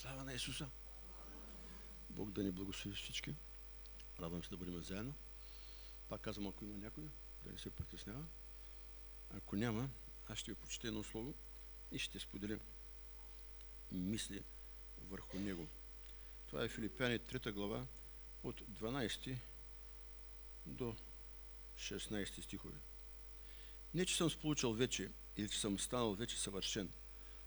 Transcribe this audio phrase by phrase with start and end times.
[0.00, 0.68] Слава на Исуса!
[2.10, 3.34] Бог да ни благослови всички.
[4.20, 5.14] Радвам се да бъдем заедно.
[6.08, 7.04] Пак казвам, ако има някой,
[7.44, 8.24] да не се притеснява.
[9.30, 9.88] Ако няма,
[10.28, 11.34] аз ще ви прочета едно слово
[11.92, 12.58] и ще споделя
[13.92, 14.44] мисли
[15.08, 15.68] върху него.
[16.46, 17.86] Това е Филипяни 3 глава
[18.42, 19.38] от 12
[20.66, 20.96] до
[21.76, 22.76] 16 стихове.
[23.94, 26.92] Не, че съм сполучал вече или че съм станал вече съвършен,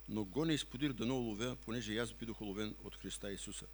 [0.10, 3.66] но го не изподир да не уловя, понеже аз бидох уловен от Христа Исуса.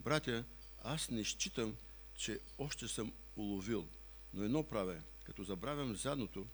[0.00, 0.44] Братя,
[0.82, 1.76] аз не считам,
[2.14, 3.88] че още съм уловил,
[4.34, 6.46] но едно правя, като забравям задното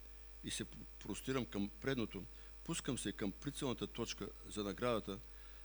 [0.45, 0.65] и се
[0.99, 2.25] простирам към предното,
[2.65, 5.19] пускам се към прицелната точка за наградата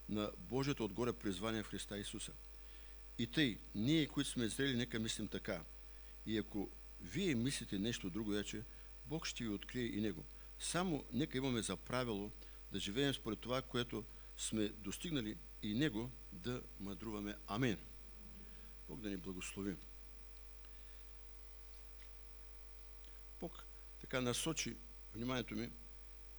[0.09, 2.31] на Божието отгоре призвание в Христа Исуса.
[3.17, 5.61] И тъй, ние, които сме зрели, нека мислим така.
[6.25, 6.69] И ако
[7.01, 8.63] вие мислите нещо друго, вече,
[9.05, 10.25] Бог ще ви открие и Него.
[10.59, 12.31] Само нека имаме за правило
[12.71, 14.05] да живеем според това, което
[14.37, 17.35] сме достигнали и Него да мъдруваме.
[17.47, 17.77] Амин.
[18.89, 19.75] Бог да ни благослови.
[23.39, 23.63] Бог
[24.01, 24.77] така насочи
[25.13, 25.69] вниманието ми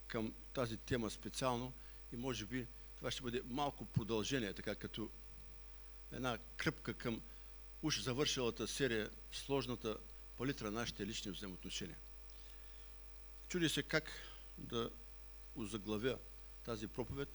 [0.07, 1.73] към тази тема специално
[2.13, 2.67] и може би
[2.97, 5.11] това ще бъде малко продължение, така като
[6.13, 7.23] една кръпка към
[7.83, 9.97] уж завършилата серия, сложната
[10.37, 11.99] палитра на нашите лични взаимоотношения.
[13.49, 14.13] Чуди се как
[14.59, 14.91] да
[15.55, 16.19] озаглавя
[16.65, 17.29] тази проповед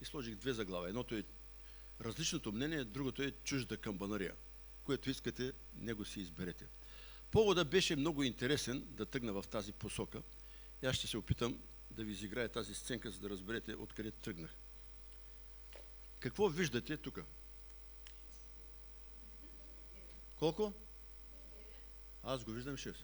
[0.00, 0.88] и сложих две заглава.
[0.88, 1.24] Едното е
[2.00, 4.34] различното мнение, другото е чужда камбанария.
[4.84, 6.66] Което искате, него си изберете.
[7.30, 10.22] Повода беше много интересен да тръгна в тази посока.
[10.82, 14.54] И аз ще се опитам да ви изиграя тази сценка, за да разберете откъде тръгнах.
[16.20, 17.20] Какво виждате тук?
[20.38, 20.72] Колко?
[22.22, 22.94] Аз го виждам 6.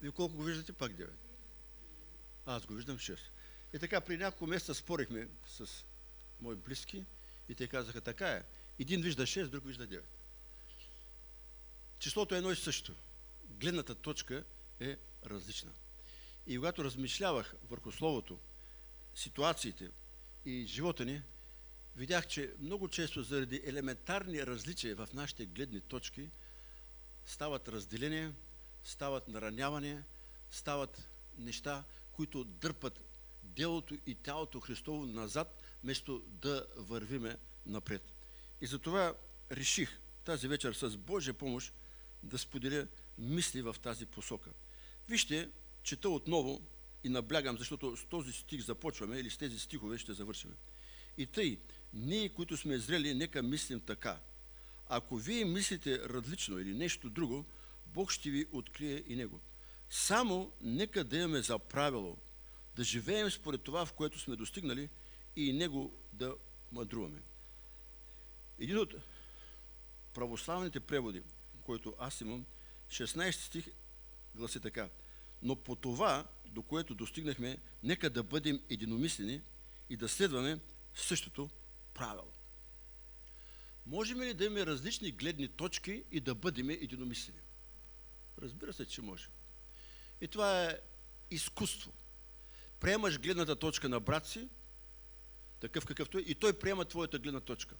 [0.00, 0.72] Вие колко го виждате?
[0.72, 1.10] Пак 9.
[2.46, 3.18] Аз го виждам 6.
[3.72, 5.84] И така, при няколко месеца спорихме с
[6.40, 7.04] мои близки
[7.48, 8.44] и те казаха, така е.
[8.78, 10.00] Един вижда 6, друг вижда 9.
[11.98, 12.94] Числото е едно и също.
[13.44, 14.44] Гледната точка
[14.80, 14.96] е
[15.26, 15.72] различна.
[16.46, 18.38] И когато размишлявах върху Словото,
[19.14, 19.90] ситуациите
[20.44, 21.22] и живота ни,
[21.96, 26.30] видях, че много често заради елементарни различия в нашите гледни точки
[27.26, 28.34] стават разделения,
[28.84, 30.04] стават наранявания,
[30.50, 31.08] стават
[31.38, 31.84] неща,
[32.16, 33.00] които дърпат
[33.42, 37.36] делото и тялото Христово назад, вместо да вървиме
[37.66, 38.12] напред.
[38.60, 39.14] И затова
[39.52, 41.72] реших тази вечер с Божия помощ
[42.22, 42.86] да споделя
[43.18, 44.50] мисли в тази посока.
[45.08, 45.50] Вижте,
[45.82, 46.62] чета отново
[47.04, 50.54] и наблягам, защото с този стих започваме или с тези стихове ще завършим.
[51.18, 51.60] И тъй,
[51.92, 54.20] ние, които сме зрели, нека мислим така.
[54.86, 57.44] Ако вие мислите различно или нещо друго,
[57.86, 59.40] Бог ще ви открие и него.
[59.96, 62.16] Само нека да имаме за правило
[62.76, 64.88] да живеем според това, в което сме достигнали
[65.36, 66.34] и него да
[66.72, 67.22] мъдруваме.
[68.58, 68.94] Един от
[70.14, 71.22] православните преводи,
[71.62, 72.44] който аз имам,
[72.88, 73.68] 16 стих
[74.34, 74.88] гласи така.
[75.42, 79.42] Но по това, до което достигнахме, нека да бъдем единомислени
[79.90, 80.58] и да следваме
[80.94, 81.50] същото
[81.94, 82.32] правило.
[83.86, 87.40] Можем ли да имаме различни гледни точки и да бъдем единомислени?
[88.38, 89.28] Разбира се, че може.
[90.24, 90.78] И това е
[91.30, 91.92] изкуство.
[92.80, 94.48] Приемаш гледната точка на брат си,
[95.60, 97.74] такъв какъвто е, и той приема твоята гледна точка.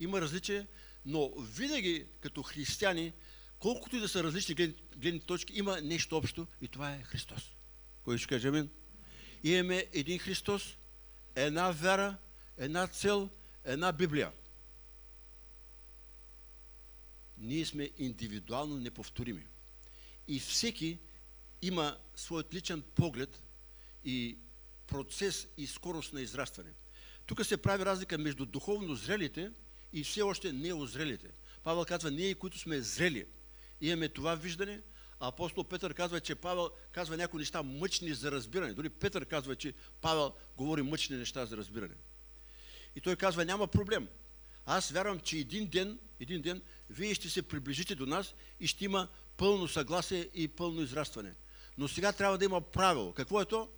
[0.00, 0.66] Има различие,
[1.06, 3.12] но винаги като християни,
[3.58, 4.54] колкото и да са различни
[4.96, 7.52] гледни, точки, има нещо общо и това е Христос.
[8.04, 8.70] Кой ще каже амин?
[9.44, 10.76] Имаме един Христос,
[11.34, 12.16] една вяра,
[12.56, 13.28] една цел,
[13.64, 14.32] една Библия.
[17.38, 19.46] Ние сме индивидуално неповторими.
[20.28, 20.98] И всеки
[21.62, 23.42] има своят личен поглед
[24.04, 24.38] и
[24.86, 26.70] процес и скорост на израстване.
[27.26, 29.50] Тук се прави разлика между духовно зрелите
[29.92, 31.28] и все още неозрелите.
[31.64, 33.26] Павел казва, ние, които сме зрели,
[33.80, 34.80] имаме това виждане,
[35.20, 38.74] апостол Петър казва, че Павел казва някои неща мъчни за разбиране.
[38.74, 41.94] Дори Петър казва, че Павел говори мъчни неща за разбиране.
[42.96, 44.08] И той казва, няма проблем.
[44.66, 48.84] Аз вярвам, че един ден, един ден, вие ще се приближите до нас и ще
[48.84, 51.34] има пълно съгласие и пълно израстване.
[51.80, 53.12] Но сега трябва да има правило.
[53.12, 53.68] Какво е то?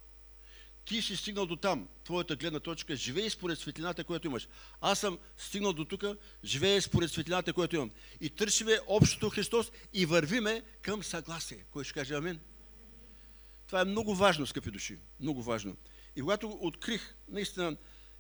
[0.85, 4.49] Ти си стигнал до там, твоята гледна точка, живей според светлината, която имаш.
[4.81, 6.05] Аз съм стигнал до тук,
[6.45, 7.91] живее според светлината, която имам.
[8.21, 11.65] И търсиме общото Христос и вървиме към съгласие.
[11.71, 12.41] Кой ще каже амин?
[13.67, 14.99] Това е много важно, скъпи души.
[15.21, 15.77] Много важно.
[16.17, 17.77] И когато открих, наистина,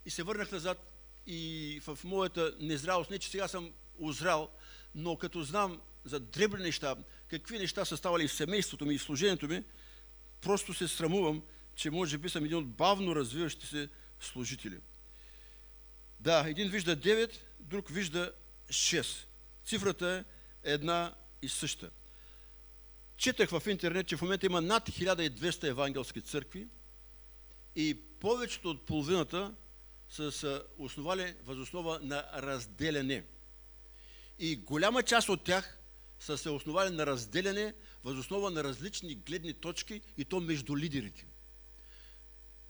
[0.07, 0.79] и се върнах назад,
[1.27, 4.51] и в моята незрялост, не че сега съм озрял,
[4.95, 6.97] но като знам за дребни неща,
[7.33, 9.63] какви неща са ставали в семейството ми и служението ми,
[10.41, 11.43] просто се срамувам,
[11.75, 13.89] че може би съм един от бавно развиващи се
[14.21, 14.79] служители.
[16.21, 18.33] Да, един вижда 9, друг вижда
[18.69, 19.25] 6.
[19.67, 20.25] Цифрата
[20.65, 21.91] е една и съща.
[23.17, 26.67] Четах в интернет, че в момента има над 1200 евангелски църкви
[27.77, 29.55] и повечето от половината
[30.09, 33.25] са, са основали възоснова на разделяне.
[34.39, 35.82] И голяма част от тях
[36.23, 37.75] са се основали на разделяне
[38.05, 41.27] възоснова на различни гледни точки и то между лидерите.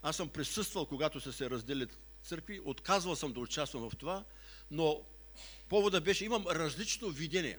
[0.03, 4.25] Аз съм присъствал, когато са се разделят църкви, отказвал съм да участвам в това,
[4.71, 5.01] но
[5.69, 7.59] повода беше, имам различно видение.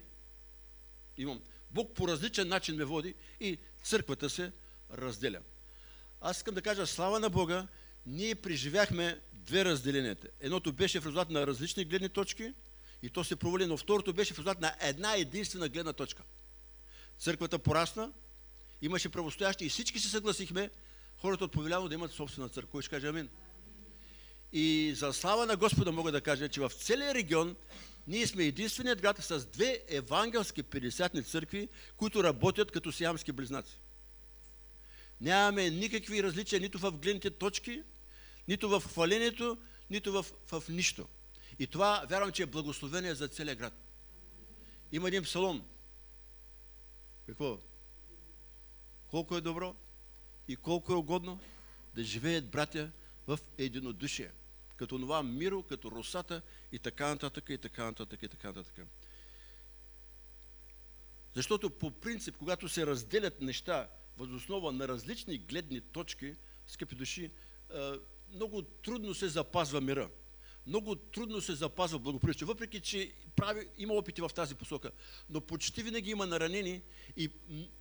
[1.17, 1.41] Имам.
[1.71, 4.51] Бог по различен начин ме води и църквата се
[4.93, 5.39] разделя.
[6.21, 7.67] Аз искам да кажа, слава на Бога,
[8.05, 10.27] ние преживяхме две разделенията.
[10.39, 12.53] Едното беше в резултат на различни гледни точки
[13.03, 16.23] и то се провали, но второто беше в резултат на една единствена гледна точка.
[17.19, 18.11] Църквата порасна,
[18.81, 20.69] имаше правостоящи и всички се съгласихме
[21.21, 22.71] хората от Повеляно да имат собствена църква.
[22.71, 23.29] Кой ще каже амин?
[24.53, 27.55] И за слава на Господа мога да кажа, че в целия регион
[28.07, 33.79] ние сме единственият град с две евангелски 50 църкви, които работят като сиамски близнаци.
[35.21, 37.83] Нямаме никакви различия нито в гледните точки,
[38.47, 39.57] нито в хвалението,
[39.89, 41.07] нито в, в нищо.
[41.59, 43.73] И това вярвам, че е благословение за целия град.
[44.91, 45.65] Има един псалом.
[47.25, 47.59] Какво?
[49.07, 49.75] Колко е добро
[50.47, 51.39] и колко е угодно
[51.95, 52.91] да живеят братя
[53.27, 54.31] в единодушие.
[54.75, 56.41] Като това миро, като росата
[56.71, 58.88] и така нататък, и така нататък, и така нататък.
[61.33, 66.35] Защото по принцип, когато се разделят неща възоснова на различни гледни точки,
[66.67, 67.31] скъпи души,
[68.33, 70.09] много трудно се запазва мира.
[70.68, 74.92] Много трудно се запазва благополучие, въпреки че прави, има опити в тази посока.
[75.30, 76.81] Но почти винаги има наранени
[77.18, 77.30] и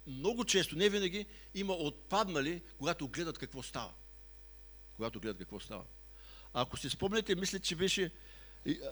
[0.07, 3.93] много често, не винаги, има отпаднали, когато гледат какво става.
[4.97, 5.85] Когато гледат какво става.
[6.55, 8.11] А ако си спомняте, мисля, че беше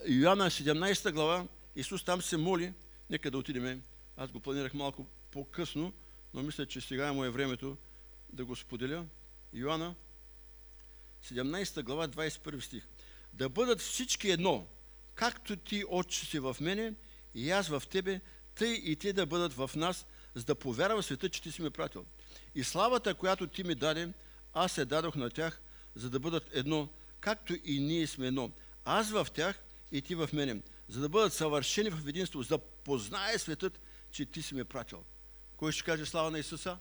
[0.09, 1.47] Йоанна 17 глава,
[1.77, 2.73] Исус там се моли,
[3.11, 3.83] нека да отидем,
[4.17, 5.93] аз го планирах малко по-късно,
[6.35, 7.77] но мисля, че сега му е времето
[8.33, 9.07] да го споделя.
[9.53, 9.95] Йоанна
[11.25, 12.87] 17 глава, 21 стих.
[13.33, 14.67] Да бъдат всички едно,
[15.15, 16.95] както ти, Отче, си в мене
[17.35, 18.21] и аз в тебе,
[18.55, 21.71] тъй и те да бъдат в нас, за да повярва света, че ти си ме
[21.71, 22.05] пратил.
[22.55, 24.09] И славата, която ти ми даде,
[24.53, 25.61] аз се дадох на тях,
[25.95, 26.89] за да бъдат едно,
[27.21, 28.51] както и ние сме едно.
[28.85, 29.61] Аз в тях
[29.93, 33.81] и ти в мене, за да бъдат съвършени в единство, за да познае светът,
[34.13, 35.05] че ти си ме пратил.
[35.57, 36.79] Кой ще каже слава на Исуса?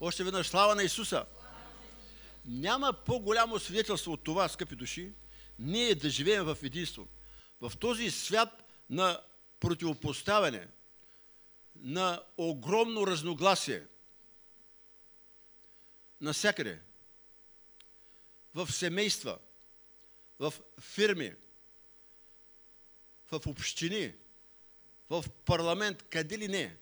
[0.00, 1.24] Още веднъж слава на Исуса.
[2.46, 5.12] Няма по-голямо свидетелство от това, скъпи души,
[5.58, 7.08] ние да живеем в единство.
[7.60, 9.20] В този свят на
[9.60, 10.68] противопоставяне,
[11.76, 13.82] на огромно разногласие,
[16.20, 16.80] насякъде,
[18.54, 19.38] в семейства,
[20.38, 21.34] в фирми,
[23.30, 24.12] в общини,
[25.10, 26.76] в парламент, къде ли не,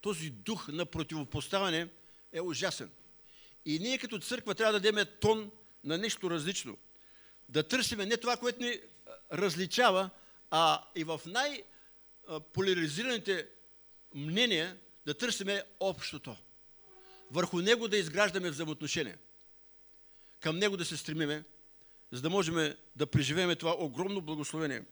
[0.00, 1.88] този дух на противопоставяне
[2.32, 2.90] е ужасен.
[3.64, 5.50] И ние като църква трябва да дадем тон
[5.84, 6.78] на нещо различно.
[7.48, 8.80] Да търсиме не това, което ни
[9.32, 10.10] различава,
[10.50, 13.48] а и в най-поляризираните
[14.14, 14.76] мнения
[15.06, 16.36] да търсиме общото.
[17.30, 19.18] Върху него да изграждаме взаимоотношения.
[20.40, 21.44] Към него да се стремиме,
[22.12, 24.84] за да можем да преживеем това огромно благословение.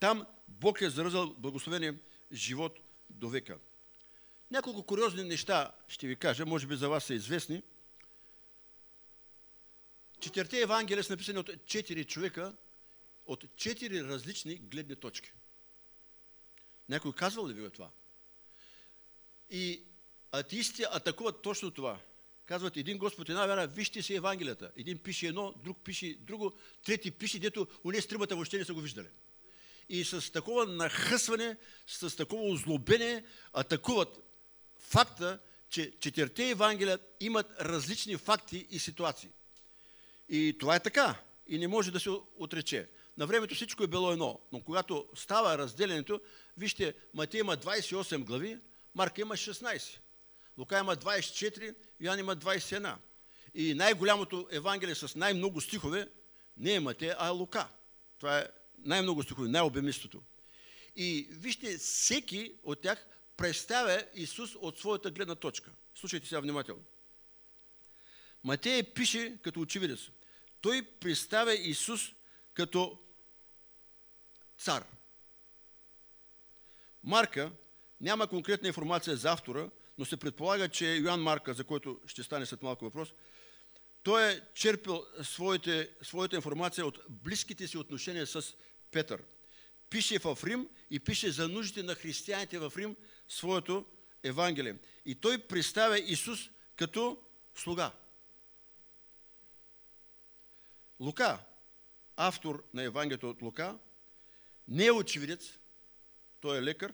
[0.00, 1.94] Там Бог е заразал благословение
[2.32, 2.78] живот
[3.10, 3.58] до века.
[4.50, 7.62] Няколко куриозни неща ще ви кажа, може би за вас са известни–
[10.24, 12.52] Четирте Евангелия са написани от четири човека,
[13.26, 15.32] от четири различни гледни точки.
[16.88, 17.90] Някой казвал ли ви това?
[19.50, 19.84] И
[20.32, 22.00] атеисти атакуват точно това.
[22.46, 24.72] Казват един Господ, една вяра, вижте си Евангелията.
[24.76, 26.52] Един пише едно, друг пише друго,
[26.84, 29.08] трети пише, дето уне с тримата въобще не са го виждали.
[29.88, 34.18] И с такова нахъсване, с такова озлобение атакуват
[34.78, 35.38] факта,
[35.68, 39.30] че четирите Евангелия имат различни факти и ситуации.
[40.28, 41.22] И това е така.
[41.46, 42.88] И не може да се отрече.
[43.16, 44.40] На времето всичко е било едно.
[44.52, 46.20] Но когато става разделението,
[46.56, 48.58] вижте, Матей има 28 глави,
[48.94, 49.98] Марка има 16.
[50.58, 52.94] Лука има 24, Йоан има 21.
[53.54, 56.08] И най-голямото Евангелие с най-много стихове
[56.56, 57.68] не е Матей, а е Лука.
[58.18, 58.46] Това е
[58.78, 60.22] най-много стихове, най-обемистото.
[60.96, 65.70] И вижте, всеки от тях представя Исус от своята гледна точка.
[65.94, 66.82] Слушайте сега внимателно.
[68.44, 70.00] Матей пише като очевидец.
[70.60, 72.12] Той представя Исус
[72.54, 72.98] като
[74.58, 74.84] цар.
[77.02, 77.52] Марка
[78.00, 82.46] няма конкретна информация за автора, но се предполага, че Йоан Марка, за който ще стане
[82.46, 83.12] след малко въпрос,
[84.02, 88.54] той е черпил своите, своята информация от близките си отношения с
[88.90, 89.22] Петър.
[89.90, 92.96] Пише в Рим и пише за нуждите на християните в Рим
[93.28, 93.84] своето
[94.22, 94.76] Евангелие.
[95.04, 97.18] И той представя Исус като
[97.54, 97.92] слуга.
[101.00, 101.44] Лука,
[102.16, 103.78] автор на Евангелието от Лука,
[104.68, 105.58] не е очевидец,
[106.40, 106.92] той е лекар,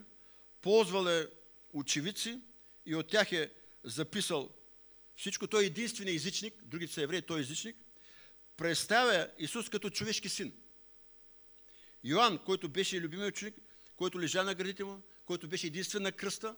[0.61, 1.29] ползвал е
[1.73, 2.41] очевидци
[2.87, 3.53] и от тях е
[3.85, 4.51] записал
[5.17, 5.47] всичко.
[5.47, 7.77] Той е единственият езичник, другите са евреи, той е езичник.
[8.57, 10.53] Представя Исус като човешки син.
[12.05, 13.55] Йоанн, който беше любимият ученик,
[13.97, 16.57] който лежа на градите му, който беше единствен на кръста,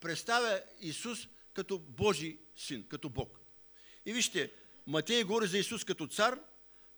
[0.00, 3.40] представя Исус като Божий син, като Бог.
[4.06, 4.52] И вижте,
[4.86, 6.40] Матей говори за Исус като цар,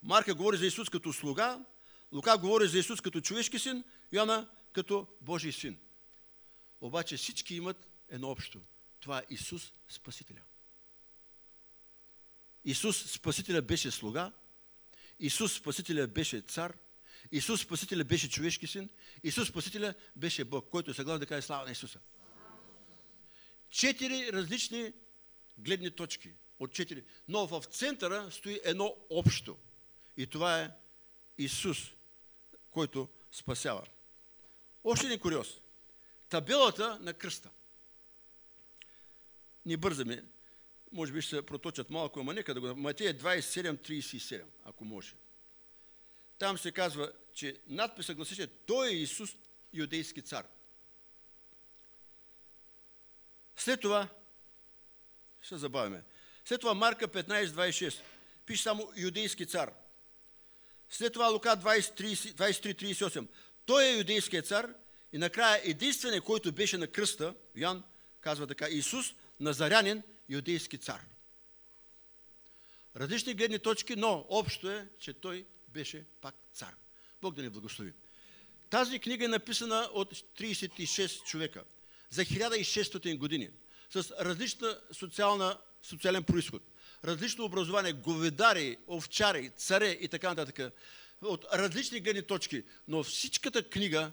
[0.04, 1.64] Марка говори за Исус като слуга,
[2.12, 5.78] Лука говори за Исус като човешки син, Йоанна като Божий син.
[6.80, 8.60] Обаче всички имат едно общо.
[9.00, 10.40] Това е Исус Спасителя.
[12.64, 14.32] Исус Спасителя беше слуга,
[15.20, 16.76] Исус Спасителя беше цар,
[17.32, 18.88] Исус Спасителя беше човешки син,
[19.22, 22.00] Исус Спасителя беше Бог, който е съгласен да каже слава на Исуса.
[23.70, 24.92] Четири различни
[25.58, 27.04] гледни точки от четири.
[27.28, 29.56] Но в центъра стои едно общо.
[30.16, 30.70] И това е
[31.38, 31.92] Исус,
[32.70, 33.86] който спасява.
[34.84, 35.60] Още един куриоз.
[36.28, 37.50] Табелата на кръста.
[39.66, 40.24] Не бързаме.
[40.92, 42.74] Може би ще се проточат малко, ама нека да го...
[42.80, 45.14] Матея 27.37, ако може.
[46.38, 49.36] Там се казва, че надписа гласи, че Той е Исус,
[49.72, 50.46] юдейски цар.
[53.56, 54.08] След това,
[55.40, 56.02] ще забавяме,
[56.44, 58.00] след това Марка 15.26,
[58.46, 59.72] пише само юдейски цар.
[60.90, 63.26] След това Лука 23.38,
[63.66, 64.74] той е юдейският цар
[65.12, 67.84] и накрая единственият, който беше на кръста, Ян
[68.20, 71.00] казва така, Исус, Назарянин, юдейски цар.
[72.96, 76.74] Различни гледни точки, но общо е, че той беше пак цар.
[77.22, 77.92] Бог да ни благослови.
[78.70, 81.64] Тази книга е написана от 36 човека
[82.10, 83.50] за 1600 години
[83.90, 86.62] с различна социална, социален происход,
[87.04, 90.74] различно образование, говедари, овчари, царе и така нататък,
[91.22, 94.12] от различни гледни точки, но всичката книга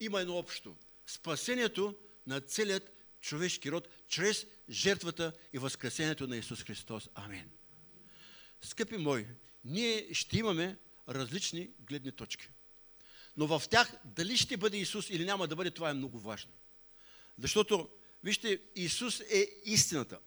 [0.00, 0.76] има едно общо.
[1.06, 1.94] Спасението
[2.26, 7.08] на целият човешки род чрез жертвата и възкресението на Исус Христос.
[7.14, 7.50] Амин.
[8.62, 9.26] Скъпи мои,
[9.64, 10.76] ние ще имаме
[11.08, 12.48] различни гледни точки.
[13.36, 16.52] Но в тях дали ще бъде Исус или няма да бъде, това е много важно.
[17.38, 17.90] Защото,
[18.24, 20.18] вижте, Исус е истината.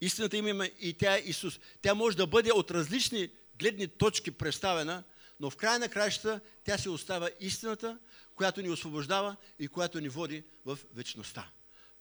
[0.00, 1.60] Истината имаме и тя е Исус.
[1.82, 3.28] Тя може да бъде от различни
[3.58, 5.04] гледни точки представена,
[5.40, 7.98] но в края на краищата тя се остава истината,
[8.34, 11.50] която ни освобождава и която ни води в вечността.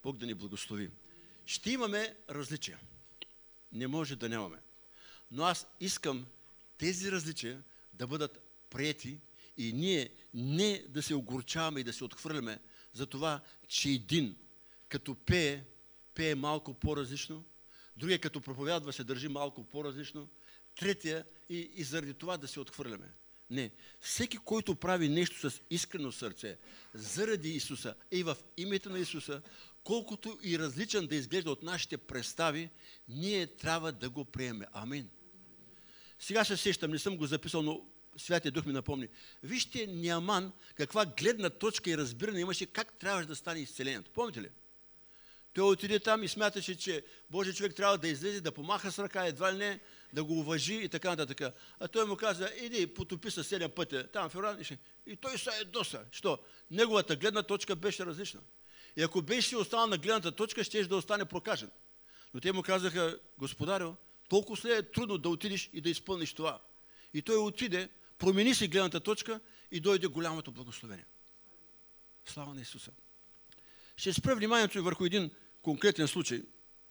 [0.03, 0.89] Бог да ни благослови.
[1.45, 2.79] Ще имаме различия.
[3.71, 4.57] Не може да нямаме.
[5.31, 6.25] Но аз искам
[6.77, 7.63] тези различия
[7.93, 9.19] да бъдат приети
[9.57, 12.59] и ние не да се огорчаваме и да се отхвърляме
[12.93, 14.35] за това, че един
[14.89, 15.63] като пее,
[16.13, 17.45] пее малко по-различно,
[17.99, 20.29] другия като проповядва се държи малко по-различно,
[20.75, 23.13] третия и, и заради това да се отхвърляме.
[23.49, 23.71] Не.
[23.99, 26.57] Всеки, който прави нещо с искрено сърце,
[26.93, 29.41] заради Исуса и в името на Исуса,
[29.83, 32.69] колкото и различен да изглежда от нашите представи,
[33.07, 34.65] ние трябва да го приеме.
[34.73, 35.09] Амин.
[36.19, 37.81] Сега се сещам, не съм го записал, но
[38.17, 39.07] Святия Дух ми напомни.
[39.43, 44.11] Вижте Няман, каква гледна точка и разбиране имаше как трябваше да стане изцелението.
[44.11, 44.49] Помните ли?
[45.53, 49.25] Той отиде там и смяташе, че Божий човек трябва да излезе, да помаха с ръка,
[49.25, 49.79] едва ли не,
[50.13, 51.53] да го уважи и така нататък.
[51.79, 54.59] А той му каза, иди, потопи се седем пътя там в Йордан.
[55.05, 56.05] И той се едоса.
[56.11, 56.39] Що?
[56.71, 58.39] Неговата гледна точка беше различна.
[58.97, 61.69] И ако беше останал на гледната точка, ще да остане прокажен.
[62.33, 63.93] Но те му казаха, господарю,
[64.29, 66.61] толкова след е трудно да отидеш и да изпълниш това.
[67.13, 69.39] И той отиде, промени си гледната точка
[69.71, 71.05] и дойде голямото благословение.
[72.25, 72.91] Слава на Исуса.
[73.99, 76.43] Ще спра вниманието и върху един конкретен случай.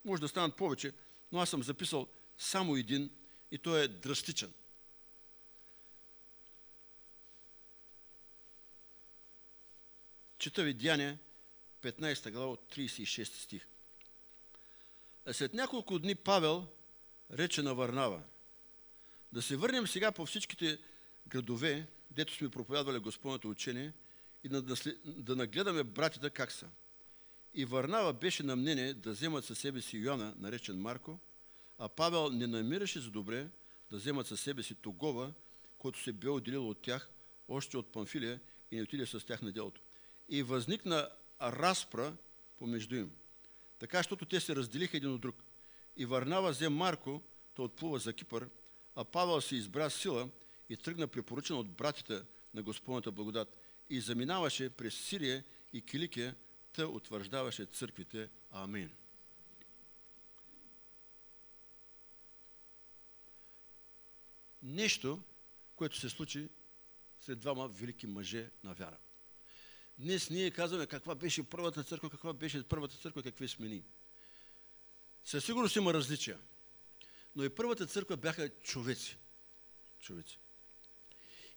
[0.05, 0.93] Може да станат повече,
[1.31, 3.09] но аз съм записал само един
[3.51, 4.53] и той е драстичен.
[10.37, 11.19] Чета ви Деяния,
[11.81, 13.67] 15 глава от 36 стих.
[15.31, 16.67] След няколко дни Павел
[17.31, 18.23] рече на Варнава,
[19.31, 20.79] да се върнем сега по всичките
[21.27, 23.93] градове, дето сме проповядвали Господното учение
[24.43, 24.75] и да,
[25.05, 26.69] да нагледаме братята как са.
[27.53, 31.19] И Варнава беше на мнение да вземат със себе си Йоанна, наречен Марко,
[31.77, 33.47] а Павел не намираше за добре
[33.91, 35.33] да вземат със себе си Тогова,
[35.77, 37.11] който се бе отделил от тях
[37.47, 38.39] още от Памфилия
[38.71, 39.81] и не отиде с тях на делото.
[40.29, 41.09] И възникна
[41.41, 42.13] разпра
[42.57, 43.11] помежду им.
[43.79, 45.43] Така, защото те се разделиха един от друг.
[45.97, 47.21] И Варнава взе Марко,
[47.55, 48.49] да отплува за Кипър,
[48.95, 50.29] а Павел си избра сила
[50.69, 52.21] и тръгна препоръчен от братите
[52.53, 53.57] на Господната благодат
[53.89, 56.35] и заминаваше през Сирия и Киликия,
[56.73, 58.29] та утвърждаваше църквите.
[58.51, 58.95] Амин.
[64.61, 65.23] Нещо,
[65.75, 66.49] което се случи
[67.21, 68.97] след двама велики мъже на вяра.
[69.97, 73.83] Днес ние казваме каква беше първата църква, каква беше първата църква, какви смени.
[75.23, 76.39] Със сигурност има различия.
[77.35, 79.17] Но и първата църква бяха човеци.
[79.99, 80.39] Човеци.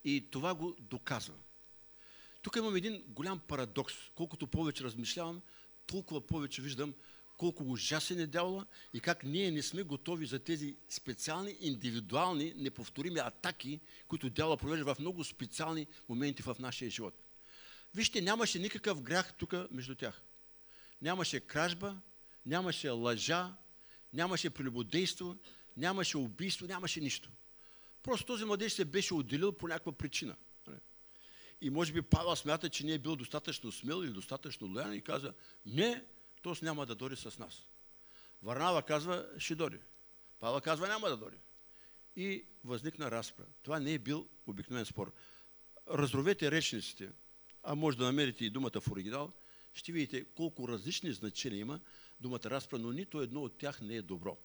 [0.05, 1.35] И това го доказва.
[2.43, 3.95] Тук имам един голям парадокс.
[4.15, 5.43] Колкото повече размишлявам,
[5.87, 6.95] толкова повече виждам
[7.37, 13.19] колко ужасен е дявола и как ние не сме готови за тези специални, индивидуални, неповторими
[13.19, 17.15] атаки, които дявола провежда в много специални моменти в нашия живот.
[17.95, 20.23] Вижте, нямаше никакъв грях тук между тях.
[21.03, 21.97] Нямаше кражба,
[22.47, 23.57] нямаше лъжа,
[24.13, 25.37] нямаше прелюбодейство,
[25.77, 27.31] нямаше убийство, нямаше нищо.
[28.03, 30.37] Просто този младеж се беше отделил по някаква причина.
[31.63, 35.01] И може би Павел смята, че не е бил достатъчно смел или достатъчно лоян и
[35.01, 35.35] каза,
[35.67, 36.05] не,
[36.43, 37.67] този няма да дори с нас.
[38.43, 39.79] Варнава казва, ще дори.
[40.39, 41.37] Павел казва, няма да дори.
[42.17, 43.45] И възникна разпра.
[43.63, 45.13] Това не е бил обикновен спор.
[45.91, 47.11] Разровете речниците,
[47.63, 49.33] а може да намерите и думата в оригинал,
[49.75, 51.81] ще видите колко различни значения има
[52.21, 54.39] думата разпра, но нито едно от тях не е добро.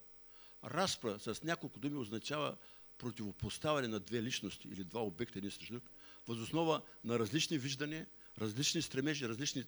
[0.63, 2.57] Разпра с няколко думи означава
[2.97, 5.91] противопоставяне на две личности или два обекта един срещу друг,
[6.27, 8.07] възоснова на различни виждания,
[8.41, 9.63] различни стремежи, различни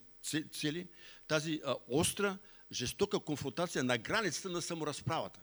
[0.52, 0.88] цели,
[1.28, 2.38] тази а, остра,
[2.72, 5.40] жестока конфронтация на границата на саморазправата.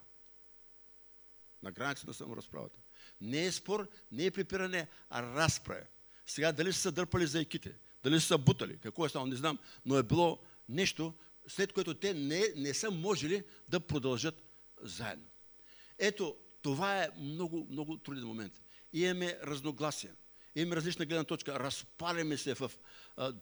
[1.64, 2.80] На границата на саморазправата.
[3.22, 5.84] Не е спор, не е припиране, а разправа.
[6.26, 9.98] Сега дали са дърпали за еките, дали са бутали, какво е станало, не знам, но
[9.98, 11.14] е било нещо,
[11.48, 14.44] след което те не, не са можели да продължат
[14.82, 15.28] заедно.
[15.98, 18.62] Ето, това е много, много труден момент.
[18.94, 20.16] И имаме разногласия.
[20.58, 21.60] Имаме различна гледна точка.
[21.60, 22.72] Разпаляме се в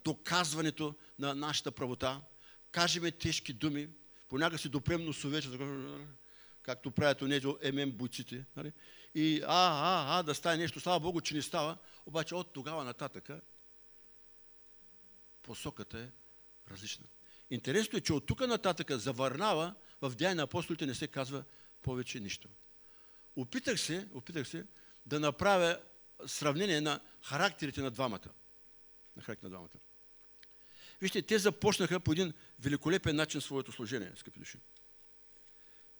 [0.03, 2.21] доказването на нашата правота.
[2.71, 3.89] Кажеме тежки думи.
[4.29, 5.49] Понякога си допрем носовече,
[6.61, 8.45] както правят онези ММ бойците.
[8.55, 8.71] Нали?
[9.15, 10.79] И а, а, а, да стане нещо.
[10.79, 11.77] Слава Богу, че не става.
[12.05, 13.41] Обаче от тогава нататъка
[15.41, 16.09] посоката е
[16.71, 17.05] различна.
[17.49, 21.43] Интересното е, че от тук нататъка завърнава в Деяния на апостолите не се казва
[21.81, 22.49] повече нищо.
[23.35, 24.65] Опитах се, опитах се
[25.05, 25.79] да направя
[26.25, 28.29] сравнение на характерите на двамата.
[29.15, 29.69] На характер на двамата.
[31.01, 34.57] Вижте, те започнаха по един великолепен начин своето служение, скъпи души.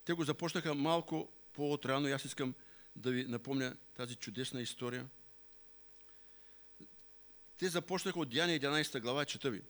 [0.06, 2.54] Те го започнаха малко по-отрано и аз искам
[2.96, 5.10] да ви напомня тази чудесна история.
[7.58, 9.62] Те започнаха от Деяния 11 глава, чета ви.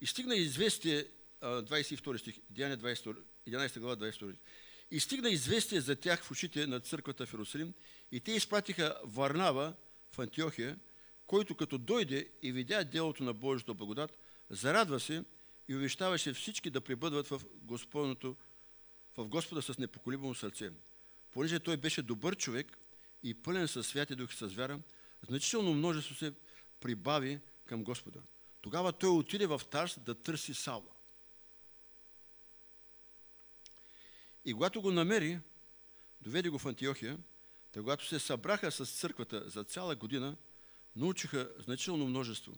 [0.00, 1.06] И стигна известие,
[1.42, 4.40] 22 стих, Деяния 11 глава, 22 стих.
[4.94, 7.72] И стигна известие за тях в ушите на църквата в Иерусалим
[8.12, 9.74] и те изпратиха Варнава
[10.12, 10.78] в Антиохия,
[11.26, 14.18] който като дойде и видя делото на Божията благодат,
[14.50, 15.24] зарадва се
[15.68, 18.36] и увещаваше всички да прибъдват в, Господното,
[19.16, 20.70] в Господа с непоколебимо сърце.
[21.30, 22.78] Понеже той беше добър човек
[23.22, 24.80] и пълен със святи дух и с вяра,
[25.28, 26.32] значително множество се
[26.80, 28.20] прибави към Господа.
[28.60, 30.93] Тогава той отиде в Тарс да търси Савла.
[34.44, 35.40] И когато го намери,
[36.20, 37.18] доведе го в Антиохия,
[37.74, 40.36] Та когато се събраха с църквата за цяла година,
[40.96, 42.52] научиха значително множество.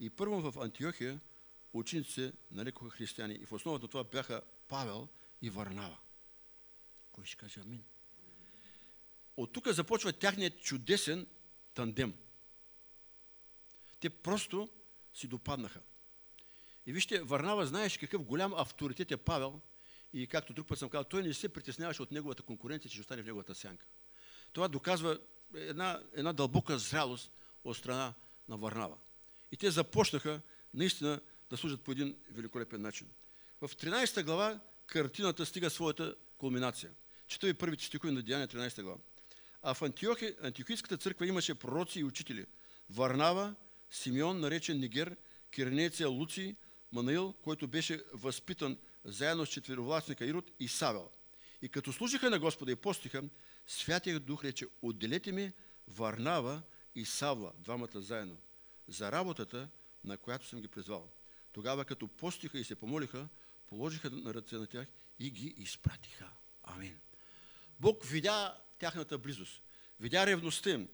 [0.00, 1.20] И първо в Антиохия
[1.72, 3.34] учениците нарекоха християни.
[3.34, 5.08] И в основата на това бяха Павел
[5.42, 5.98] и Варнава.
[7.12, 7.84] Кой ще каже амин?
[9.36, 11.26] От тук започва тяхният чудесен
[11.74, 12.14] тандем.
[14.00, 14.68] Те просто
[15.14, 15.80] си допаднаха.
[16.86, 19.60] И вижте, Варнава знаеш какъв голям авторитет е Павел
[20.12, 23.00] и както друг път съм казал, той не се притесняваше от неговата конкуренция, че ще
[23.00, 23.86] остане в неговата сянка.
[24.52, 25.18] Това доказва
[25.54, 27.32] една, една дълбока зрялост
[27.64, 28.14] от страна
[28.48, 28.96] на Варнава.
[29.52, 30.40] И те започнаха
[30.74, 33.08] наистина да служат по един великолепен начин.
[33.60, 36.90] В 13 глава картината стига своята кулминация.
[37.26, 38.98] Чета ви първите стихове на Деяния 13 глава.
[39.62, 42.46] А в Антиохи, Антиохийската църква имаше пророци и учители.
[42.90, 43.54] Варнава,
[43.90, 45.16] Симеон, наречен Нигер,
[45.50, 46.56] Кирнеция, Луци,
[46.92, 48.78] Манаил, който беше възпитан
[49.12, 51.10] заедно с четверовластника Ирод и Савел.
[51.62, 53.22] И като служиха на Господа и постиха,
[53.66, 55.52] Святия Дух рече, отделете ми
[55.88, 56.62] Варнава
[56.94, 58.36] и Савла, двамата заедно,
[58.88, 59.68] за работата,
[60.04, 61.10] на която съм ги призвал.
[61.52, 63.28] Тогава, като постиха и се помолиха,
[63.66, 64.86] положиха на ръце на тях
[65.18, 66.30] и ги изпратиха.
[66.62, 66.98] Амин.
[67.80, 69.62] Бог видя тяхната близост,
[70.00, 70.88] видя ревността им,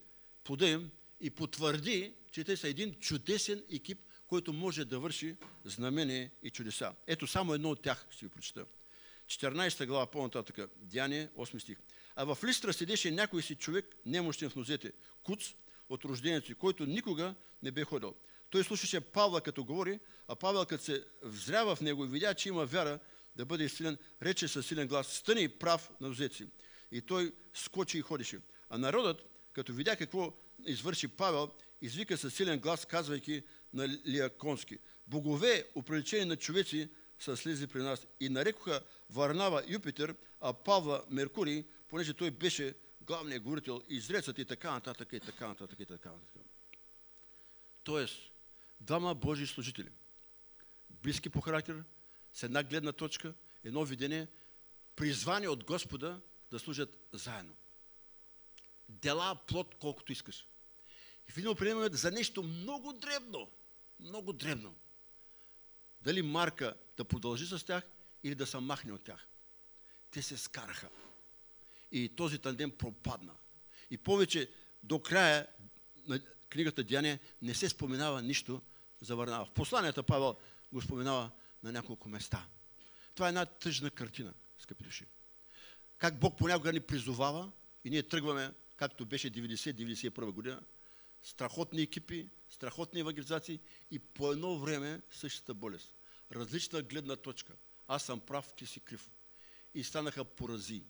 [0.44, 6.30] пода им и потвърди, че те са един чудесен екип, който може да върши знамение
[6.42, 6.94] и чудеса.
[7.06, 8.64] Ето само едно от тях ще ви прочета.
[9.26, 11.78] 14 глава по-нататък, Деяние, 8 стих.
[12.16, 15.54] А в Листра седеше някой си човек, немощен в нозете, куц
[15.88, 18.14] от рождението си, който никога не бе ходил.
[18.50, 22.48] Той слушаше Павла като говори, а Павел като се взрява в него и видя, че
[22.48, 22.98] има вяра
[23.36, 26.46] да бъде изцелен, рече със силен глас, стани прав на нозете си.
[26.92, 28.40] И той скочи и ходеше.
[28.70, 30.32] А народът, като видя какво
[30.66, 33.42] извърши Павел, извика със силен глас, казвайки
[33.74, 38.06] на Лиаконски, богове, оприличени на човеци, са слезли при нас.
[38.20, 44.72] И нарекоха Варнава Юпитер, а Павла Меркурий, понеже той беше главният говорител, изрецът и така
[44.72, 46.42] нататък, и така нататък, и така нататък.
[47.82, 48.16] Тоест,
[48.80, 49.90] двама Божии служители,
[50.90, 51.84] близки по характер,
[52.32, 53.34] с една гледна точка,
[53.64, 54.28] едно видение,
[54.96, 57.54] призвани от Господа да служат заедно.
[58.88, 60.46] Дела, плод, колкото искаш.
[61.28, 63.50] И в един определен за нещо много дребно,
[64.04, 64.74] много дребно.
[66.00, 67.84] Дали Марка да продължи с тях
[68.22, 69.26] или да се махне от тях.
[70.10, 70.88] Те се скараха.
[71.92, 73.34] И този тандем пропадна.
[73.90, 74.50] И повече
[74.82, 75.46] до края
[76.06, 78.62] на книгата Деяния не се споменава нищо
[79.00, 79.44] за Варнава.
[79.44, 80.36] В посланията Павел
[80.72, 81.30] го споменава
[81.62, 82.46] на няколко места.
[83.14, 85.06] Това е една тъжна картина, скъпи души.
[85.98, 87.52] Как Бог понякога ни призовава
[87.84, 90.62] и ние тръгваме, както беше 90-91 година,
[91.22, 95.94] страхотни екипи, страхотни евангелизации и по едно време същата болест.
[96.32, 97.52] Различна гледна точка.
[97.88, 99.10] Аз съм прав, ти си крив.
[99.74, 100.84] И станаха порази.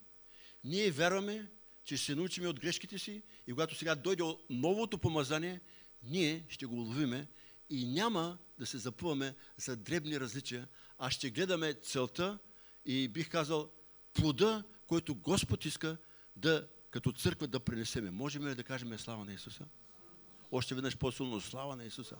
[0.63, 1.49] Ние вярваме,
[1.83, 5.61] че ще се научим от грешките си и когато сега дойде новото помазание,
[6.03, 7.27] ние ще го уловиме
[7.69, 12.39] и няма да се запъваме за дребни различия, а ще гледаме целта
[12.85, 13.71] и бих казал
[14.13, 15.97] плода, който Господ иска
[16.35, 18.11] да, като църква да пренесеме.
[18.11, 19.65] Можем ли да кажем слава на Исуса?
[20.55, 22.15] Още веднъж по-силно слава на Исуса.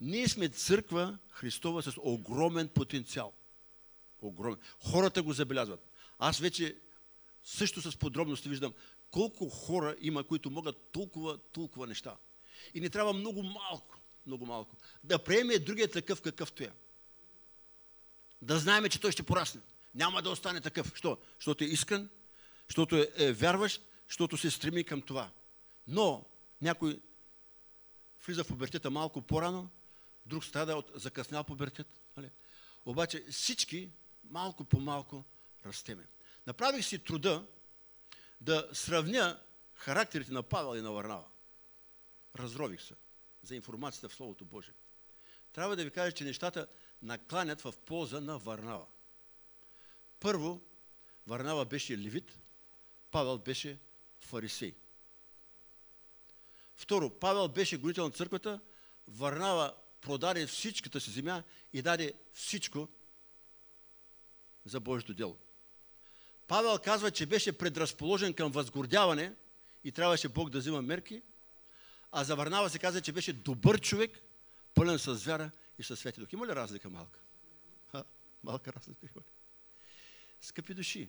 [0.00, 3.32] Ние сме църква Христова с огромен потенциал.
[4.20, 4.58] Огромен.
[4.78, 5.90] Хората го забелязват.
[6.18, 6.76] Аз вече
[7.42, 8.74] също с подробности виждам
[9.10, 12.16] колко хора има, които могат толкова, толкова неща.
[12.74, 16.72] И не трябва много малко, много малко, да приеме другия такъв какъвто е.
[18.42, 19.60] Да знаеме, че той ще порасне.
[19.94, 20.92] Няма да остане такъв.
[20.94, 21.18] Що?
[21.38, 22.08] Защото е искрен,
[22.68, 25.30] защото е, е вярващ, защото се стреми към това.
[25.86, 26.29] Но
[26.62, 27.00] някой
[28.26, 29.70] влиза в пубертета малко по-рано,
[30.26, 32.00] друг страда от закъснял пубертет.
[32.16, 32.30] Нали?
[32.84, 33.90] Обаче всички
[34.24, 35.24] малко по малко
[35.66, 36.08] растеме.
[36.46, 37.46] Направих си труда
[38.40, 39.40] да сравня
[39.74, 41.28] характерите на Павел и на Варнава.
[42.38, 42.94] Разрових се
[43.42, 44.74] за информацията в Словото Божие.
[45.52, 46.66] Трябва да ви кажа, че нещата
[47.02, 48.86] накланят в полза на Варнава.
[50.20, 50.62] Първо,
[51.26, 52.38] Варнава беше левит,
[53.10, 53.78] Павел беше
[54.20, 54.74] фарисей.
[56.80, 58.60] Второ, Павел беше гонител на църквата,
[59.08, 62.88] Варнава продаде всичката си земя и даде всичко
[64.64, 65.38] за Божието дело.
[66.46, 69.34] Павел казва, че беше предразположен към възгордяване
[69.84, 71.22] и трябваше Бог да взима мерки,
[72.12, 74.22] а за Варнава се казва, че беше добър човек,
[74.74, 76.32] пълен с вяра и със свети дух.
[76.32, 77.20] Има ли разлика малка?
[77.90, 78.04] Ха,
[78.44, 79.32] малка разлика има ли?
[80.40, 81.08] Скъпи души,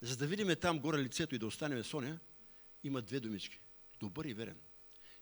[0.00, 2.18] за да видим там горе лицето и да останем Соня,
[2.84, 3.60] има две думички.
[4.00, 4.58] Добър и верен.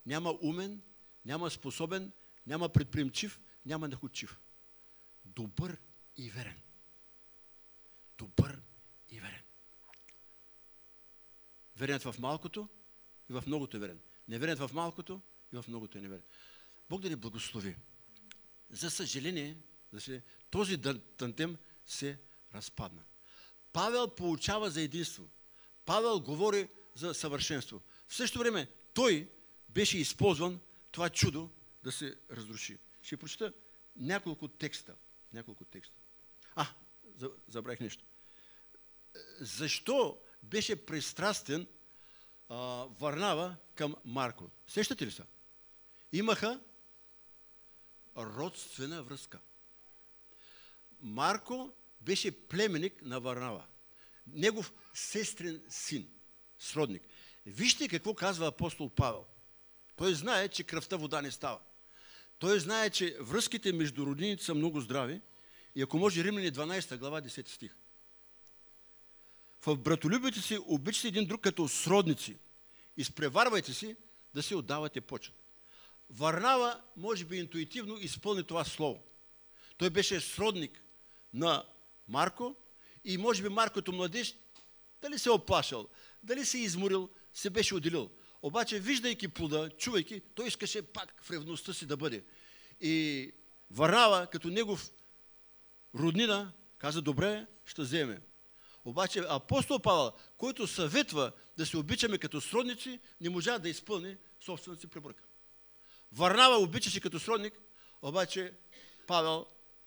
[0.08, 0.82] Няма умен,
[1.24, 2.12] няма способен,
[2.46, 4.40] няма предприемчив, няма находчив.
[5.24, 5.78] Добър
[6.16, 6.56] и верен.
[8.18, 8.62] Добър
[9.10, 9.42] и верен.
[11.76, 12.68] Верен в малкото
[13.30, 14.00] и в многото е верен.
[14.28, 15.20] Неверен в малкото
[15.52, 16.24] и в многото е неверен.
[16.88, 17.76] Бог да ни благослови.
[18.70, 19.56] За съжаление,
[20.50, 20.82] този
[21.16, 22.20] тантем се
[22.54, 23.02] разпадна.
[23.72, 25.28] Павел получава за единство.
[25.84, 27.82] Павел говори за съвършенство.
[28.08, 29.30] В същото време той
[29.68, 31.50] беше използван това чудо
[31.82, 32.78] да се разруши.
[33.02, 33.52] Ще прочета
[33.96, 34.94] няколко текста.
[35.32, 35.96] Няколко текста.
[36.54, 36.66] А,
[37.48, 38.04] забравих нещо.
[39.40, 41.66] Защо беше пристрастен
[42.48, 42.56] а,
[43.00, 44.50] Варнава към Марко?
[44.66, 45.26] Сещате ли са?
[46.12, 46.60] Имаха
[48.16, 49.40] родствена връзка.
[51.00, 53.66] Марко беше племенник на Варнава.
[54.26, 56.08] Негов сестрен син,
[56.58, 57.02] сродник.
[57.46, 59.26] Вижте какво казва апостол Павел.
[59.98, 61.58] Той знае, че кръвта вода не става.
[62.38, 65.20] Той знае, че връзките между родините са много здрави.
[65.74, 67.76] И ако може Римляни 12 глава 10 стих.
[69.66, 72.36] В братолюбите си обичате един друг като сродници.
[72.96, 73.96] Изпреварвайте си
[74.34, 75.34] да се отдавате почет.
[76.10, 79.02] Варнава, може би интуитивно, изпълни това слово.
[79.76, 80.82] Той беше сродник
[81.34, 81.64] на
[82.08, 82.56] Марко
[83.04, 84.34] и може би Марко като младеж
[85.02, 85.88] дали се е оплашал,
[86.22, 88.10] дали се е изморил, се беше отделил.
[88.48, 92.24] Обаче, виждайки плода, чувайки, той искаше пак в ревността си да бъде.
[92.80, 93.32] И
[93.70, 94.90] Варнава, като негов
[95.94, 98.20] роднина, каза, добре, ще вземе.
[98.84, 104.80] Обаче апостол Павел, който съветва да се обичаме като сродници, не можа да изпълни собствената
[104.80, 105.24] си препоръка.
[106.12, 107.54] Варнава обичаше като сродник,
[108.02, 108.52] обаче
[109.06, 109.46] Павел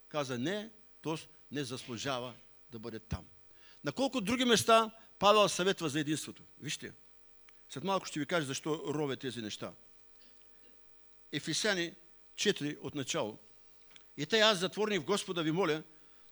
[0.09, 0.69] каза не,
[1.03, 1.15] т.е.
[1.51, 2.33] не заслужава
[2.71, 3.25] да бъде там.
[3.83, 6.43] На колко други места Павел съветва за единството?
[6.59, 6.93] Вижте,
[7.73, 9.73] след малко ще ви кажа защо рове тези неща.
[11.31, 11.93] Ефесяни
[12.35, 13.37] 4 от начало.
[14.17, 15.83] И тъй аз, затворни в Господа, ви моля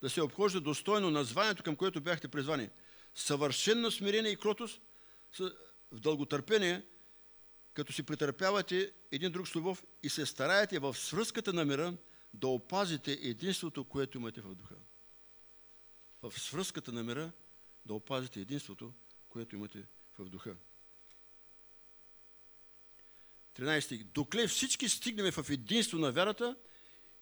[0.02, 2.69] да се обхожда достойно на званието, към което бяхте призвани.
[3.15, 4.82] Съвършенно смирение и кротост,
[5.91, 6.86] в дълготърпение,
[7.73, 11.93] като си претърпявате един друг с любов и се стараете в свръзката на мира
[12.34, 14.75] да опазите единството, което имате в духа.
[16.21, 17.32] В свръзката на мира
[17.86, 18.93] да опазите единството,
[19.30, 19.86] което имате
[20.19, 20.56] в духа.
[23.60, 24.04] 13.
[24.04, 26.56] Докле всички стигнем в единство на вярата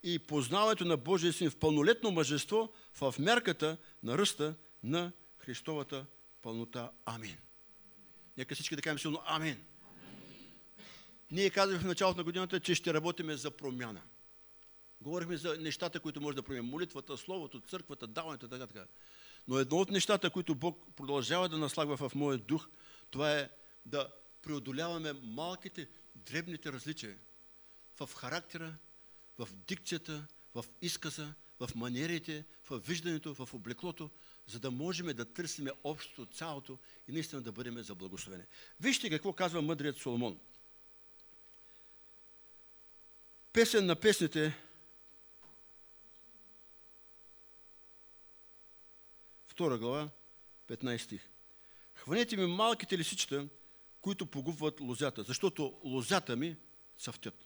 [0.04, 6.06] и познаването на Божия син в пълнолетно мъжество в мерката на ръста на Христовата
[6.41, 6.91] пълнота.
[7.06, 7.38] Амин.
[8.38, 9.21] Нека всички да кажем силно.
[9.26, 9.58] Амин.
[11.32, 14.02] Ние казахме в началото на годината, че ще работиме за промяна.
[15.02, 16.69] Говорихме за нещата, които може да променим.
[16.69, 18.86] Молитвата, Словото, църквата, даването, така, така.
[19.47, 22.67] Но едно от нещата, които Бог продължава да наслагва в моят дух,
[23.12, 23.50] това е
[23.86, 27.17] да преодоляваме малките, дребните различия
[27.99, 28.75] в характера,
[29.38, 34.10] в дикцията, в изказа, в манерите, в виждането, в облеклото,
[34.47, 38.47] за да можем да търсиме общото, цялото и наистина да бъдем за благословение.
[38.80, 40.39] Вижте какво казва мъдрият Соломон.
[43.53, 44.58] Песен на песните,
[49.47, 50.10] втора глава,
[50.67, 51.30] 15 стих.
[51.93, 53.47] Хванете ми малките лисичета,
[54.08, 56.56] които погубват лозята, защото лозята ми
[57.00, 57.46] цъфтят.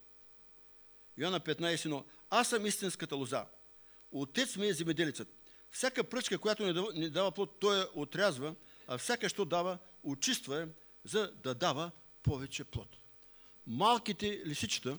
[1.18, 3.46] Йоанна 15, но аз съм истинската лоза.
[4.12, 5.28] Отец ми е земеделецът.
[5.72, 8.56] Всяка пръчка, която не дава, не дава плод, той я отрязва,
[8.88, 10.68] а всяка, що дава, очиства е,
[11.04, 11.92] за да дава
[12.24, 12.98] повече плод.
[13.68, 14.98] Малките лисичета,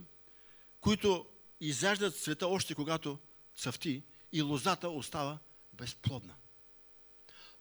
[0.80, 1.26] които
[1.60, 3.18] изяждат света още когато
[3.56, 5.38] цъфти и лозата остава
[5.72, 6.34] безплодна.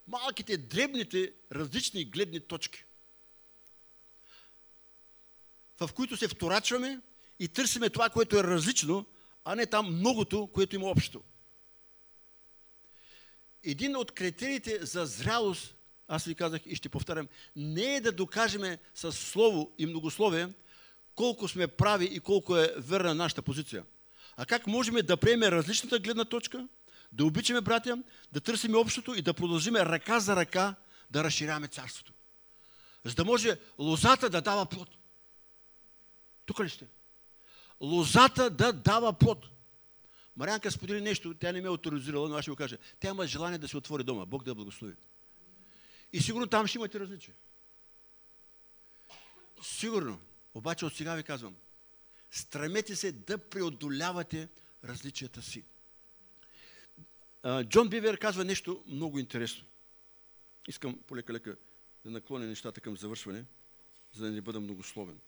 [0.07, 2.83] Малките, дребните, различни гледни точки,
[5.87, 6.99] в които се вторачваме
[7.39, 9.05] и търсиме това, което е различно,
[9.45, 11.21] а не там многото, което има общо.
[13.63, 15.75] Един от критериите за зрялост,
[16.07, 20.49] аз ви казах и ще повторям, не е да докажеме с слово и многословие
[21.15, 23.83] колко сме прави и колко е верна нашата позиция.
[24.37, 26.67] А как можем да приемем различната гледна точка,
[27.11, 30.75] да обичаме братя, да търсим общото и да продължиме ръка за ръка
[31.11, 32.13] да разширяваме царството.
[33.05, 34.89] За да може лозата да дава плод.
[36.51, 36.87] Тук ли сте?
[37.81, 39.45] лозата да дава плод.
[40.35, 42.77] Марианка сподели нещо, тя не ме е авторизирала, но аз ще го кажа.
[42.99, 44.25] Тя има желание да се отвори дома.
[44.25, 44.95] Бог да я благослови.
[46.13, 47.35] И сигурно там ще имате различия.
[49.61, 50.19] Сигурно.
[50.53, 51.55] Обаче от сега ви казвам,
[52.31, 54.49] стремете се да преодолявате
[54.83, 55.63] различията си.
[57.63, 59.65] Джон Бивер казва нещо много интересно.
[60.67, 61.55] Искам полека-лека
[62.03, 63.45] да наклоня нещата към завършване,
[64.13, 65.19] за да не бъда многословен.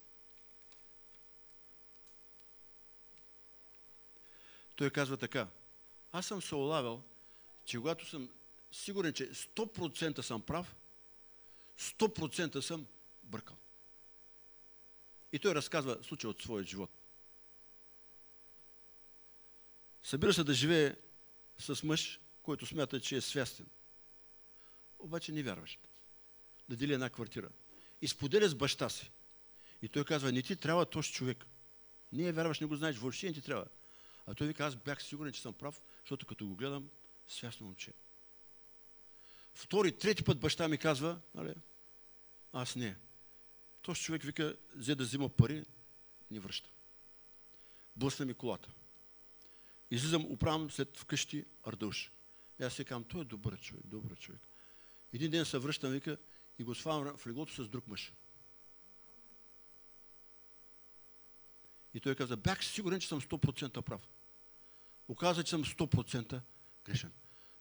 [4.84, 5.48] Той казва така.
[6.12, 7.04] Аз съм се олавил,
[7.66, 8.30] че когато съм
[8.72, 10.76] сигурен, че 100% съм прав,
[11.80, 12.88] 100% съм
[13.24, 13.58] бъркал.
[15.32, 16.90] И той разказва случай от своя живот.
[20.04, 20.96] Събира се да живее
[21.58, 23.68] с мъж, който смята, че е свястен.
[25.00, 25.80] Обаче не вярваш.
[26.70, 27.50] Да дели една квартира.
[28.02, 29.12] И споделя с баща си.
[29.82, 31.46] И той казва, не ти трябва този човек.
[32.12, 33.66] Не вярваш, не го знаеш, въобще не ти трябва.
[34.26, 36.90] А той вика, аз бях сигурен, че съм прав, защото като го гледам,
[37.28, 37.94] свясно момче.
[39.54, 41.54] Втори, трети път баща ми казва, нали,
[42.54, 42.96] аз не.
[43.82, 45.66] Този човек вика, взе да взима пари,
[46.32, 46.70] ни връща.
[47.96, 48.70] Блъсна ми колата.
[49.92, 52.12] Излизам, управям след вкъщи Ардуш.
[52.60, 54.42] И аз си казвам, той е добър човек, добър човек.
[55.14, 56.18] Един ден се връщам, вика,
[56.60, 58.14] и го свалям в леглото с друг мъж.
[61.94, 64.10] И той каза, бях сигурен, че съм 100% прав.
[65.08, 66.42] Оказа, че съм 100%
[66.86, 67.12] грешен.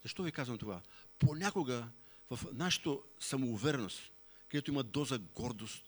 [0.02, 0.82] Защо ви казвам това?
[1.18, 1.88] Понякога
[2.30, 4.12] в нашата самоувереност,
[4.48, 5.84] където има доза гордост,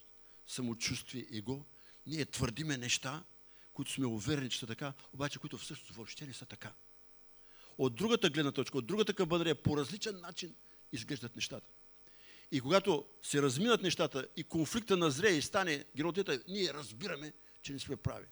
[0.47, 1.65] самочувствие, его,
[2.07, 3.23] ние твърдиме неща,
[3.73, 6.73] които сме уверени, че са така, обаче които всъщност въобще не са така.
[7.77, 10.55] От другата гледна точка, от другата кабадрия, по различен начин
[10.91, 11.69] изглеждат нещата.
[12.51, 17.79] И когато се разминат нещата и конфликта назрее и стане геротета, ние разбираме, че не
[17.79, 18.25] сме прави.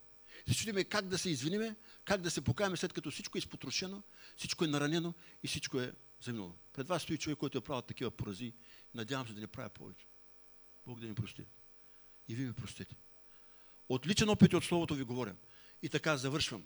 [0.48, 4.04] Се чудиме как да се извиниме, как да се покаяме след като всичко е изпотрошено,
[4.38, 5.94] всичко е наранено и всичко е
[6.24, 6.58] Взаимно.
[6.74, 8.54] Пред вас стои човек, който е правил такива порази.
[8.94, 10.06] Надявам се да не правя повече.
[10.86, 11.46] Бог да ми прости.
[12.28, 12.96] И вие ми простите.
[13.90, 15.36] От личен опит и от Словото ви говоря.
[15.82, 16.64] И така завършвам.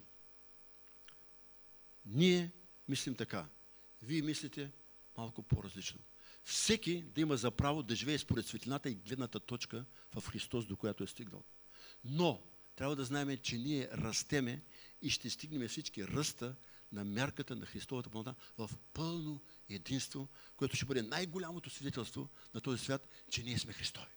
[2.06, 2.52] Ние
[2.88, 3.48] мислим така.
[4.02, 4.72] Вие мислите
[5.16, 6.00] малко по-различно.
[6.44, 10.76] Всеки да има за право да живее според светлината и гледната точка в Христос, до
[10.76, 11.44] която е стигнал.
[12.04, 12.42] Но
[12.78, 14.62] трябва да знаем, че ние растеме
[15.02, 16.54] и ще стигнем всички ръста
[16.92, 22.84] на мярката на Христовата пълнота в пълно единство, което ще бъде най-голямото свидетелство на този
[22.84, 24.12] свят, че ние сме Христови.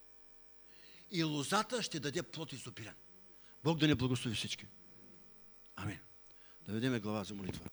[1.11, 2.95] И лозата ще даде плод изобилен.
[3.63, 4.65] Бог да не благослови всички.
[5.75, 5.99] Амин.
[6.65, 7.69] Да ведеме глава за молитва.